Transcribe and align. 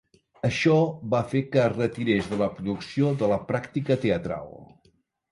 Això 0.47 0.75
va 1.13 1.17
fer 1.33 1.41
que 1.55 1.59
es 1.65 1.75
retirés 1.75 2.29
de 2.31 2.39
la 2.39 2.47
producció 2.53 3.11
de 3.19 3.29
la 3.33 3.37
pràctica 3.51 3.99
teatral. 4.07 4.49